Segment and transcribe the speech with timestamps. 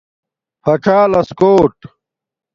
[0.63, 1.77] پھڅالَس کوُٹ